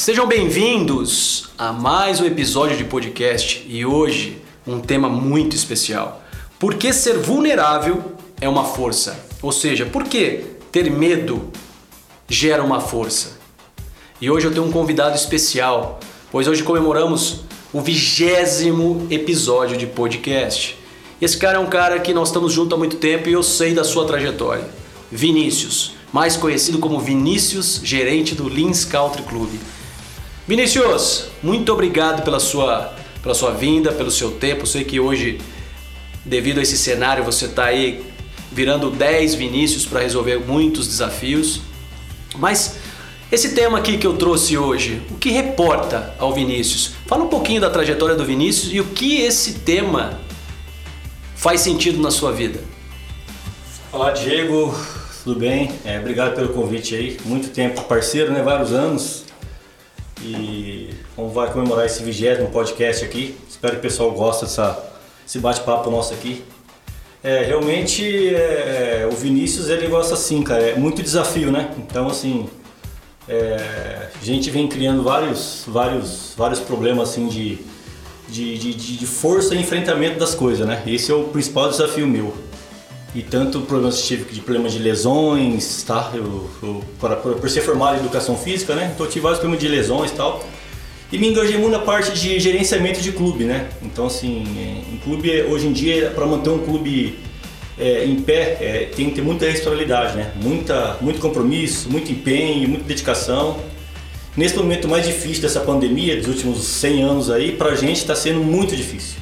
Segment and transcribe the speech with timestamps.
[0.00, 6.24] Sejam bem-vindos a mais um episódio de podcast e hoje um tema muito especial.
[6.58, 8.02] Por que ser vulnerável
[8.40, 9.22] é uma força?
[9.42, 11.50] Ou seja, por que ter medo
[12.26, 13.38] gera uma força?
[14.18, 16.00] E hoje eu tenho um convidado especial,
[16.32, 20.78] pois hoje comemoramos o vigésimo episódio de podcast.
[21.20, 23.74] Esse cara é um cara que nós estamos juntos há muito tempo e eu sei
[23.74, 24.66] da sua trajetória.
[25.12, 29.50] Vinícius, mais conhecido como Vinícius, gerente do Lins Country Club.
[30.50, 34.66] Vinícius, muito obrigado pela sua, pela sua vinda, pelo seu tempo.
[34.66, 35.38] Sei que hoje,
[36.24, 38.04] devido a esse cenário, você está aí
[38.50, 41.60] virando 10 Vinícius para resolver muitos desafios.
[42.36, 42.78] Mas
[43.30, 46.94] esse tema aqui que eu trouxe hoje, o que reporta ao Vinícius?
[47.06, 50.18] Fala um pouquinho da trajetória do Vinícius e o que esse tema
[51.36, 52.58] faz sentido na sua vida.
[53.92, 54.76] Olá, Diego,
[55.22, 55.70] tudo bem?
[55.84, 57.18] É, obrigado pelo convite aí.
[57.24, 58.42] Muito tempo parceiro, né?
[58.42, 59.29] Vários anos.
[60.22, 63.36] E vamos vai comemorar esse vigésimo podcast aqui.
[63.48, 64.78] Espero que o pessoal goste dessa,
[65.24, 66.44] desse bate-papo nosso aqui.
[67.22, 70.62] É, realmente é, o Vinícius ele gosta assim, cara.
[70.62, 71.74] É muito desafio, né?
[71.78, 72.48] Então assim,
[73.28, 77.58] é, a gente vem criando vários, vários, vários problemas assim de
[78.30, 80.82] de, de, de força e enfrentamento das coisas, né?
[80.86, 82.32] Esse é o principal desafio meu.
[83.14, 86.12] E tanto problemas tive de problemas de lesões, tá?
[86.14, 88.92] Eu, eu por, por, ser formado em educação física, né?
[88.94, 90.44] Então eu tive vários problemas de lesões e tal.
[91.12, 93.68] E me engajei muito na parte de gerenciamento de clube, né?
[93.82, 94.44] Então assim,
[94.92, 97.18] em clube hoje em dia para manter um clube
[97.80, 100.32] é, em pé é, tem que ter muita responsabilidade, né?
[100.36, 103.58] Muita, muito compromisso, muito empenho, muita dedicação.
[104.36, 108.40] Nesse momento mais difícil dessa pandemia, dos últimos 100 anos aí, pra gente está sendo
[108.40, 109.18] muito difícil.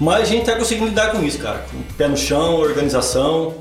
[0.00, 1.66] Mas a gente tá conseguindo lidar com isso, cara.
[1.98, 3.54] Pé no chão, organização,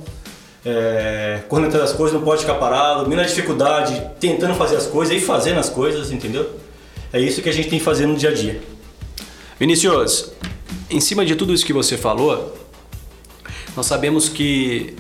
[0.65, 5.19] é, atrás das coisas, não pode ficar parado, menos dificuldade, tentando fazer as coisas e
[5.19, 6.49] fazendo as coisas, entendeu?
[7.11, 8.61] É isso que a gente tem que fazer no dia a dia.
[9.59, 10.31] Vinicius,
[10.89, 12.57] em cima de tudo isso que você falou,
[13.75, 14.95] nós sabemos que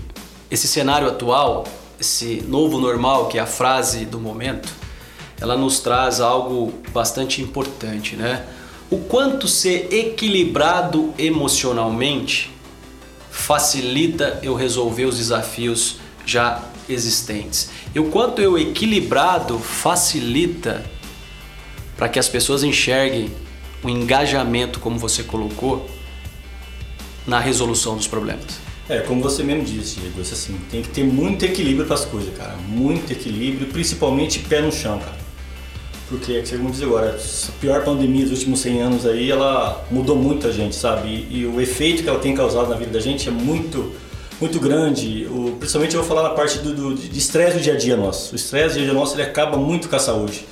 [0.51, 1.65] esse cenário atual,
[1.97, 4.67] esse novo normal, que é a frase do momento,
[5.39, 8.45] ela nos traz algo bastante importante, né?
[8.91, 12.49] O quanto ser equilibrado emocionalmente
[13.29, 17.69] facilita eu resolver os desafios já existentes.
[17.93, 20.83] E o quanto eu equilibrado facilita
[21.95, 23.31] para que as pessoas enxerguem
[23.83, 25.87] o engajamento, como você colocou,
[27.27, 28.59] na resolução dos problemas.
[28.89, 32.35] É, como você mesmo disse, Diego, assim, tem que ter muito equilíbrio para as coisas,
[32.35, 32.55] cara.
[32.67, 35.18] Muito equilíbrio, principalmente pé no chão, cara.
[36.09, 39.85] Porque, é que como diz agora, a pior pandemia dos últimos 100 anos aí, ela
[39.91, 41.07] mudou muito a gente, sabe?
[41.07, 43.93] E, e o efeito que ela tem causado na vida da gente é muito,
[44.41, 45.27] muito grande.
[45.29, 47.95] O, principalmente eu vou falar na parte do, do de estresse do dia a dia
[47.95, 48.33] nosso.
[48.33, 50.47] O estresse do dia a dia nosso, ele acaba muito com a saúde.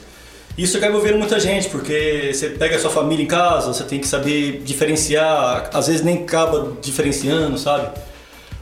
[0.56, 4.00] Isso acaba envolvendo muita gente, porque você pega a sua família em casa, você tem
[4.00, 7.98] que saber diferenciar, às vezes nem acaba diferenciando, sabe?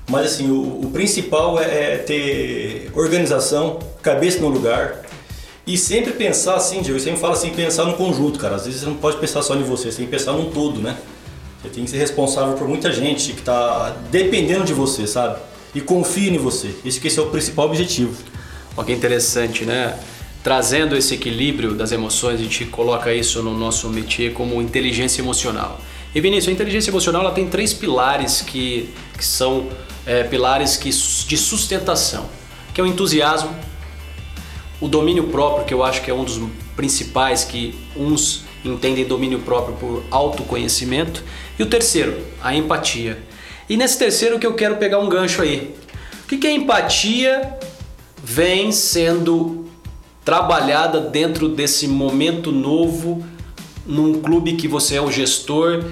[0.09, 5.04] Mas assim, o, o principal é, é ter organização, cabeça no lugar,
[5.67, 8.55] e sempre pensar assim, Diego, eu sempre falo assim, pensar no conjunto, cara.
[8.55, 10.79] Às vezes você não pode pensar só em você, você tem que pensar num todo,
[10.79, 10.95] né?
[11.61, 15.39] Você tem que ser responsável por muita gente que está dependendo de você, sabe?
[15.73, 16.69] E confia em você.
[16.85, 18.15] Esse que esse é o principal objetivo.
[18.77, 19.97] Olha que interessante, né?
[20.43, 25.81] Trazendo esse equilíbrio das emoções, a gente coloca isso no nosso métier como inteligência emocional.
[26.13, 29.67] E Vinícius, a inteligência emocional ela tem três pilares que, que são
[30.05, 32.29] é, pilares que, de sustentação,
[32.73, 33.53] que é o entusiasmo,
[34.85, 36.39] o domínio próprio, que eu acho que é um dos
[36.75, 41.23] principais, que uns entendem domínio próprio por autoconhecimento.
[41.57, 43.17] E o terceiro, a empatia.
[43.67, 45.75] E nesse terceiro que eu quero pegar um gancho aí.
[46.23, 47.57] O que, que a empatia
[48.23, 49.65] vem sendo
[50.23, 53.25] trabalhada dentro desse momento novo
[53.87, 55.83] num clube que você é o gestor?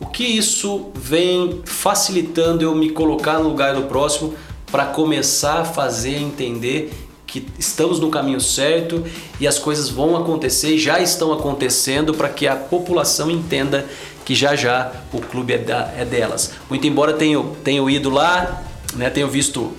[0.00, 4.34] O que isso vem facilitando eu me colocar no lugar do próximo
[4.72, 9.04] para começar a fazer entender que estamos no caminho certo
[9.38, 13.86] e as coisas vão acontecer, já estão acontecendo para que a população entenda
[14.24, 16.52] que já já o clube é, da, é delas.
[16.68, 18.62] Muito embora tenham, tenham ido lá,
[18.94, 19.72] né, tenho visto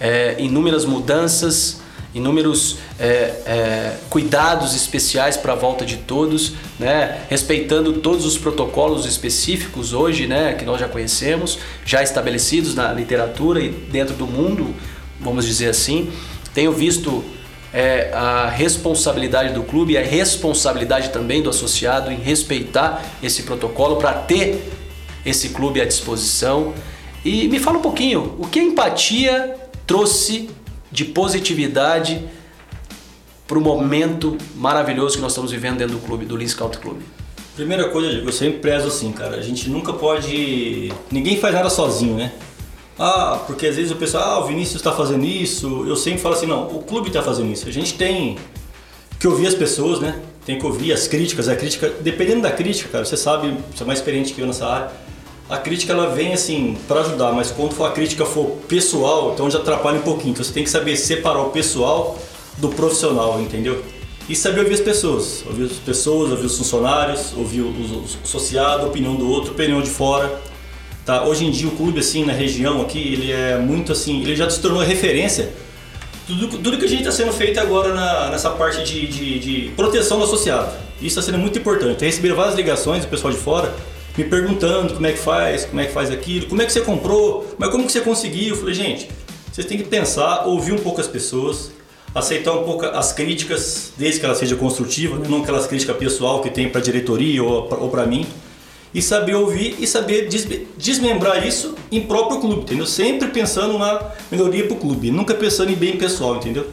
[0.00, 1.80] é, inúmeras mudanças,
[2.12, 3.06] inúmeros é,
[3.46, 10.26] é, cuidados especiais para a volta de todos, né, respeitando todos os protocolos específicos hoje,
[10.26, 14.74] né, que nós já conhecemos, já estabelecidos na literatura e dentro do mundo,
[15.20, 16.10] vamos dizer assim.
[16.54, 17.24] Tenho visto
[17.72, 23.96] é, a responsabilidade do clube e a responsabilidade também do associado em respeitar esse protocolo
[23.96, 24.70] para ter
[25.24, 26.74] esse clube à disposição.
[27.24, 29.56] E me fala um pouquinho, o que a empatia
[29.86, 30.50] trouxe
[30.90, 32.24] de positividade
[33.46, 37.00] para o momento maravilhoso que nós estamos vivendo dentro do clube, do Lins Country Club?
[37.54, 39.36] Primeira coisa, eu sempre prezo assim, cara.
[39.36, 40.92] A gente nunca pode.
[41.10, 42.32] Ninguém faz nada sozinho, né?
[43.02, 45.86] Ah, porque às vezes o pessoal, ah, o Vinícius está fazendo isso.
[45.88, 47.66] Eu sempre falo assim, não, o clube está fazendo isso.
[47.66, 48.36] A gente tem
[49.18, 50.20] que ouvir as pessoas, né?
[50.44, 51.48] Tem que ouvir as críticas.
[51.48, 54.66] A crítica, dependendo da crítica, cara, você sabe, você é mais experiente que eu nessa
[54.66, 54.90] área.
[55.48, 59.60] A crítica ela vem assim para ajudar, mas quando a crítica for pessoal, então já
[59.60, 60.32] atrapalha um pouquinho.
[60.32, 62.18] Então você tem que saber separar o pessoal
[62.58, 63.82] do profissional, entendeu?
[64.28, 68.88] E saber ouvir as pessoas, ouvir as pessoas, ouvir os funcionários, ouvir os associados, a
[68.88, 70.49] opinião do outro, opinião de fora.
[71.04, 71.24] Tá?
[71.24, 74.48] Hoje em dia o clube assim na região aqui, ele é muito assim, ele já
[74.48, 75.50] se tornou referência.
[76.26, 79.68] Tudo, tudo que a gente está sendo feito agora na, nessa parte de, de, de,
[79.70, 80.70] proteção do associado.
[80.98, 82.02] Isso está sendo muito importante.
[82.02, 83.74] Eu recebi várias ligações do pessoal de fora
[84.16, 86.80] me perguntando como é que faz, como é que faz aquilo, como é que você
[86.80, 88.50] comprou, mas como que você conseguiu.
[88.50, 89.08] Eu falei, gente,
[89.50, 91.70] vocês têm que pensar, ouvir um pouco as pessoas,
[92.14, 96.50] aceitar um pouco as críticas, desde que ela seja construtiva, não aquelas críticas pessoal que
[96.50, 98.26] tem para a diretoria ou para mim,
[98.92, 100.28] e saber ouvir e saber
[100.76, 102.86] desmembrar isso em próprio clube, entendeu?
[102.86, 106.68] Sempre pensando na melhoria para o clube, nunca pensando em bem pessoal, entendeu?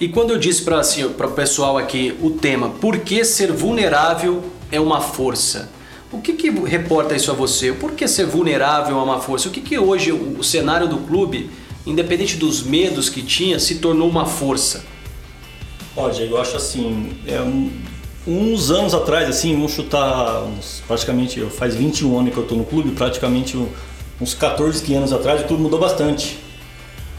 [0.00, 4.42] E quando eu disse para assim, o pessoal aqui o tema, por que ser vulnerável
[4.70, 5.70] é uma força?
[6.12, 7.72] O que, que reporta isso a você?
[7.72, 9.48] Por que ser vulnerável é uma força?
[9.48, 11.50] O que, que hoje o, cenário do clube
[11.86, 14.84] independente dos medos que tinha, se tornou uma força?
[15.96, 17.70] Ó, Diego, eu acho assim, é um,
[18.26, 22.64] uns anos atrás, assim, vamos chutar uns, praticamente, faz 21 anos que eu estou no
[22.64, 23.56] clube, praticamente
[24.20, 26.38] uns 14, 15 anos atrás, o clube mudou bastante.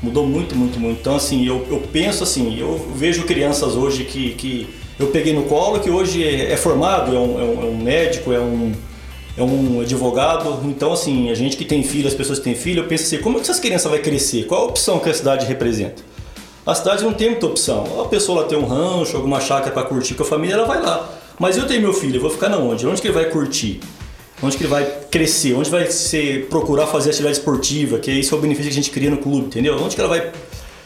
[0.01, 0.99] Mudou muito, muito, muito.
[0.99, 4.69] Então, assim, eu, eu penso assim, eu vejo crianças hoje que, que
[4.99, 7.77] eu peguei no colo, que hoje é, é formado, é um, é um, é um
[7.77, 8.73] médico, é um
[9.37, 10.61] é um advogado.
[10.65, 13.17] Então, assim, a gente que tem filho, as pessoas que têm filho, eu penso assim,
[13.17, 14.45] como é que essas crianças vão crescer?
[14.45, 16.01] Qual a opção que a cidade representa?
[16.65, 18.01] A cidade não tem muita opção.
[18.01, 20.81] A pessoa lá tem um rancho, alguma chácara para curtir com a família, ela vai
[20.81, 21.07] lá.
[21.37, 22.87] Mas eu tenho meu filho, eu vou ficar na onde?
[22.87, 23.79] Onde que ele vai curtir?
[24.41, 25.53] Onde que ele vai crescer?
[25.53, 27.99] Onde vai ser procurar fazer atividade esportiva?
[27.99, 29.77] Que isso é o benefício que a gente cria no clube, entendeu?
[29.79, 30.31] Onde que ela vai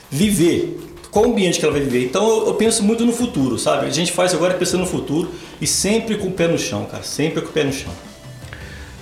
[0.10, 0.80] viver?
[1.10, 2.04] Qual ambiente que ela vai viver?
[2.04, 3.88] Então eu, eu penso muito no futuro, sabe?
[3.88, 5.30] A gente faz agora pensando no futuro
[5.62, 7.04] e sempre com o pé no chão, cara.
[7.04, 7.92] Sempre com o pé no chão.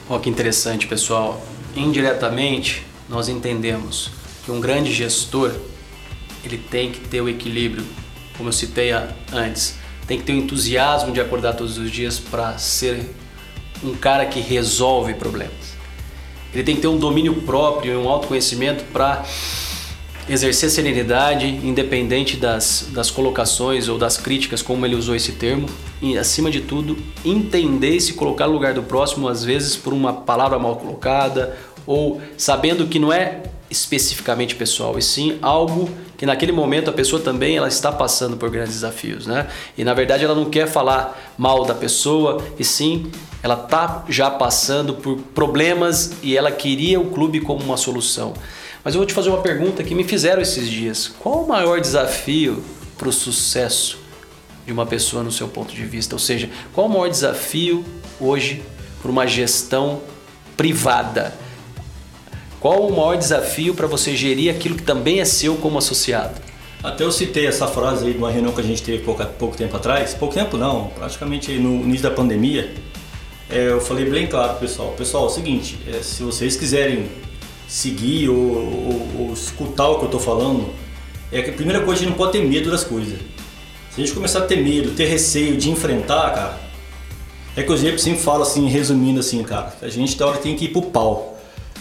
[0.09, 1.41] Olha que interessante, pessoal.
[1.75, 4.11] Indiretamente, nós entendemos
[4.45, 5.51] que um grande gestor
[6.47, 7.85] ele tem que ter o equilíbrio,
[8.35, 8.91] como eu citei
[9.31, 9.75] antes,
[10.07, 13.13] tem que ter o entusiasmo de acordar todos os dias para ser
[13.83, 15.77] um cara que resolve problemas.
[16.53, 19.25] Ele tem que ter um domínio próprio e um autoconhecimento para
[20.29, 25.69] exercer serenidade, independente das, das colocações ou das críticas, como ele usou esse termo,
[26.01, 29.93] e acima de tudo, entender e se colocar no lugar do próximo, às vezes por
[29.93, 36.25] uma palavra mal colocada, ou sabendo que não é especificamente pessoal, e sim algo que
[36.25, 39.47] naquele momento a pessoa também ela está passando por grandes desafios, né?
[39.77, 43.11] E na verdade ela não quer falar mal da pessoa, e sim
[43.43, 48.33] ela está já passando por problemas e ela queria o clube como uma solução.
[48.83, 51.11] Mas eu vou te fazer uma pergunta que me fizeram esses dias.
[51.19, 52.63] Qual o maior desafio
[52.97, 53.99] para o sucesso
[54.65, 56.15] de uma pessoa no seu ponto de vista?
[56.15, 57.85] Ou seja, qual o maior desafio
[58.19, 58.63] hoje
[59.01, 60.01] para uma gestão
[60.55, 61.33] privada?
[62.67, 66.35] Qual o maior desafio para você gerir aquilo que também é seu como associado?
[66.83, 69.55] Até eu citei essa frase aí de uma reunião que a gente teve pouco, pouco
[69.55, 70.13] tempo atrás.
[70.13, 72.73] Pouco tempo não, praticamente no início da pandemia.
[73.49, 74.89] É, eu falei bem claro pessoal.
[74.97, 77.07] Pessoal, é o seguinte, é, se vocês quiserem
[77.69, 80.67] seguir ou, ou, ou escutar o que eu estou falando,
[81.31, 83.17] é que a primeira coisa a gente não pode ter medo das coisas.
[83.91, 86.57] Se a gente começar a ter medo, ter receio de enfrentar, cara,
[87.55, 90.65] é que o sempre fala assim, resumindo assim, cara, a gente da hora tem que
[90.65, 91.36] ir pro pau.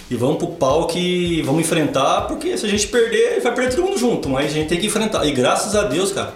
[0.09, 3.85] E vamos pro pau que vamos enfrentar, porque se a gente perder, vai perder todo
[3.85, 5.27] mundo junto, mas a gente tem que enfrentar.
[5.27, 6.33] E graças a Deus, cara,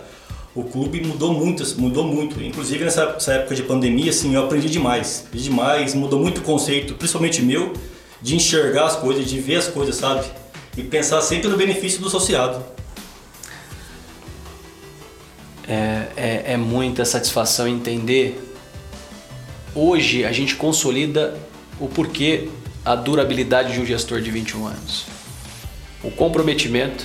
[0.55, 2.43] o clube mudou muito, mudou muito.
[2.43, 5.27] Inclusive nessa época de pandemia, assim, eu aprendi demais.
[5.33, 7.73] Demais, mudou muito o conceito, principalmente meu
[8.23, 10.27] de enxergar as coisas, de ver as coisas, sabe?
[10.77, 12.63] E pensar sempre no benefício do associado.
[15.67, 18.39] É, é, é muita satisfação entender.
[19.75, 21.39] Hoje a gente consolida
[21.79, 22.49] o porquê
[22.85, 25.07] a durabilidade de um gestor de 21 anos.
[26.03, 27.05] O comprometimento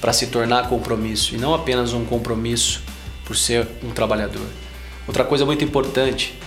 [0.00, 2.82] para se tornar compromisso e não apenas um compromisso
[3.24, 4.46] por ser um trabalhador.
[5.06, 6.38] Outra coisa muito importante,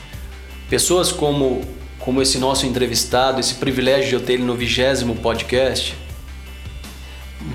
[0.70, 1.64] pessoas como
[2.06, 5.96] como esse nosso entrevistado, esse privilégio de eu ter ele no vigésimo podcast,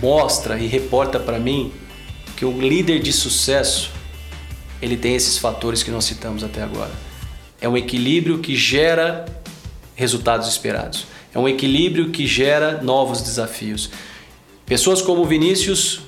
[0.02, 1.72] mostra e reporta para mim
[2.37, 3.92] que o líder de sucesso
[4.82, 6.90] ele tem esses fatores que nós citamos até agora.
[7.60, 9.25] É um equilíbrio que gera
[10.00, 11.07] resultados esperados.
[11.35, 13.90] É um equilíbrio que gera novos desafios.
[14.64, 16.00] Pessoas como Vinícius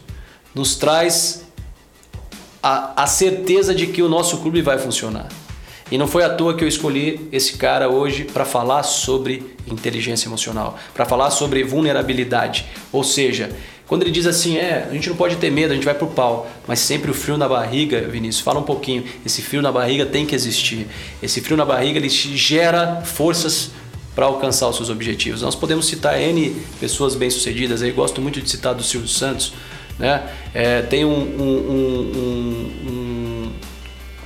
[0.55, 1.45] nos traz
[2.63, 5.29] a, a certeza de que o nosso clube vai funcionar.
[5.91, 10.27] E não foi à toa que eu escolhi esse cara hoje para falar sobre inteligência
[10.27, 12.65] emocional, para falar sobre vulnerabilidade.
[12.91, 13.51] Ou seja,
[13.87, 16.07] quando ele diz assim, é, a gente não pode ter medo, a gente vai pro
[16.07, 20.07] pau, mas sempre o frio na barriga, Vinícius, fala um pouquinho, esse frio na barriga
[20.07, 20.87] tem que existir.
[21.23, 23.73] Esse frio na barriga ele gera forças
[24.14, 25.42] para alcançar os seus objetivos.
[25.42, 29.52] Nós podemos citar N pessoas bem-sucedidas, aí gosto muito de citar do Silvio Santos,
[29.99, 30.28] né?
[30.52, 32.12] É, tem um, um,
[32.87, 33.52] um,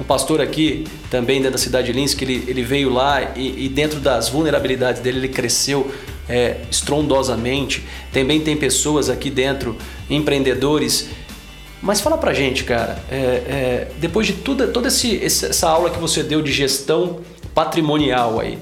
[0.00, 3.66] um, pastor aqui, também dentro da cidade de Lins, que ele, ele veio lá e,
[3.66, 5.90] e dentro das vulnerabilidades dele ele cresceu
[6.28, 7.84] é, estrondosamente.
[8.12, 9.76] Também tem pessoas aqui dentro,
[10.08, 11.08] empreendedores.
[11.82, 15.98] Mas fala pra gente, cara, é, é, depois de tudo, toda esse, essa aula que
[15.98, 17.20] você deu de gestão
[17.54, 18.58] patrimonial aí,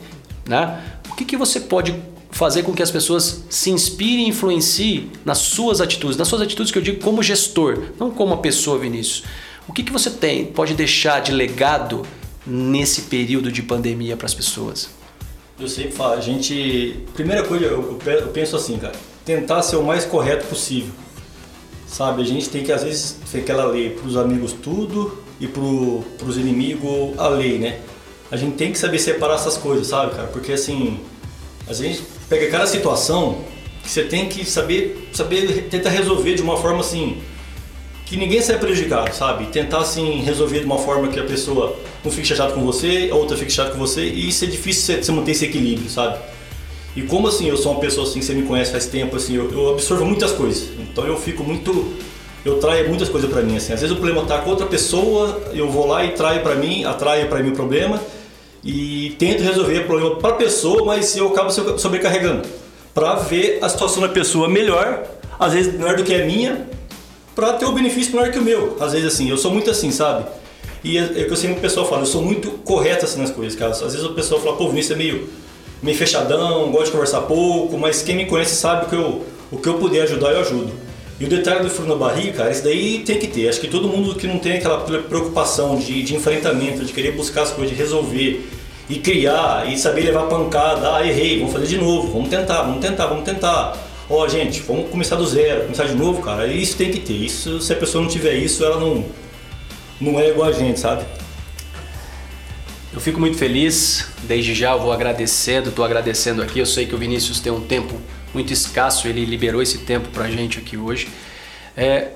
[0.46, 0.80] né?
[1.14, 1.94] O que, que você pode
[2.32, 6.72] fazer com que as pessoas se inspirem e influenciem nas suas atitudes, nas suas atitudes
[6.72, 9.22] que eu digo como gestor, não como uma pessoa, Vinícius.
[9.68, 12.04] O que, que você tem, pode deixar de legado
[12.44, 14.90] nesse período de pandemia para as pessoas?
[15.56, 17.04] Eu sempre falo, a gente.
[17.14, 20.92] Primeira coisa, eu, eu penso assim, cara, tentar ser o mais correto possível.
[21.86, 25.46] Sabe, a gente tem que às vezes ter aquela lei para os amigos tudo e
[25.46, 27.78] para os inimigos a lei, né?
[28.30, 30.28] A gente tem que saber separar essas coisas, sabe, cara?
[30.28, 31.00] Porque assim,
[31.68, 33.38] às vezes pega cada situação
[33.82, 37.20] que você tem que saber, saber tentar resolver de uma forma assim,
[38.06, 39.46] que ninguém saia prejudicado, sabe?
[39.46, 43.14] Tentar assim resolver de uma forma que a pessoa não fique chateado com você, a
[43.14, 46.18] outra fique chateada com você e isso é difícil você manter esse equilíbrio, sabe?
[46.96, 49.50] E como assim eu sou uma pessoa assim, você me conhece faz tempo, assim, eu,
[49.50, 50.68] eu absorvo muitas coisas.
[50.78, 51.94] Então eu fico muito
[52.44, 53.72] eu traio muitas coisas para mim assim.
[53.72, 56.84] Às vezes o problema tá com outra pessoa, eu vou lá e traio para mim,
[56.84, 58.00] atraio para mim o problema
[58.64, 62.48] e tento resolver o problema para a pessoa, mas eu acabo sobrecarregando
[62.94, 65.04] para ver a situação da pessoa melhor,
[65.38, 66.68] às vezes melhor do que a minha,
[67.34, 68.76] para ter o benefício maior que o meu.
[68.80, 70.26] Às vezes assim, eu sou muito assim, sabe?
[70.82, 73.20] E é, é o que eu sempre o pessoal fala, eu sou muito correto assim
[73.20, 73.72] nas coisas, cara.
[73.72, 75.28] Às vezes o pessoal fala, pô, Vinícius é meio,
[75.82, 79.68] meio fechadão, gosta de conversar pouco, mas quem me conhece sabe que eu, o que
[79.68, 80.83] eu puder ajudar, eu ajudo.
[81.18, 83.48] E o detalhe do frio na barriga, cara, isso daí tem que ter.
[83.48, 87.42] Acho que todo mundo que não tem aquela preocupação de, de enfrentamento, de querer buscar
[87.42, 88.48] as coisas, de resolver
[88.88, 92.84] e criar e saber levar pancada, ah, errei, vamos fazer de novo, vamos tentar, vamos
[92.84, 93.78] tentar, vamos tentar.
[94.10, 96.46] Ó, oh, gente, vamos começar do zero, começar de novo, cara.
[96.48, 97.14] Isso tem que ter.
[97.14, 99.04] Isso, se a pessoa não tiver isso, ela não
[100.00, 101.04] não é igual a gente, sabe?
[102.92, 106.58] Eu fico muito feliz, desde já eu vou agradecendo, estou agradecendo aqui.
[106.58, 107.94] Eu sei que o Vinícius tem um tempo
[108.34, 111.08] muito escasso, ele liberou esse tempo para a gente aqui hoje.
[111.76, 112.08] É,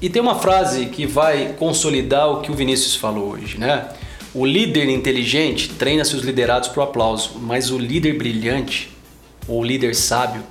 [0.00, 3.88] e tem uma frase que vai consolidar o que o Vinícius falou hoje, né?
[4.34, 8.90] O líder inteligente treina seus liderados para o aplauso, mas o líder brilhante
[9.46, 10.42] ou o líder sábio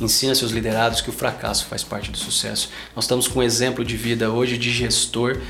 [0.00, 2.70] ensina seus liderados que o fracasso faz parte do sucesso.
[2.94, 5.40] Nós estamos com um exemplo de vida hoje de gestor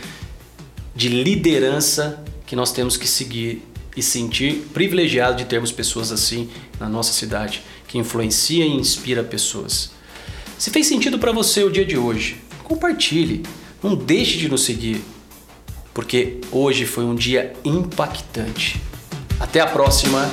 [0.94, 3.62] de liderança que nós temos que seguir
[3.96, 9.90] e sentir privilegiado de termos pessoas assim na nossa cidade, que influencia e inspira pessoas.
[10.58, 13.42] Se fez sentido para você o dia de hoje, compartilhe.
[13.82, 15.02] Não deixe de nos seguir,
[15.94, 18.80] porque hoje foi um dia impactante.
[19.40, 20.28] Até a próxima!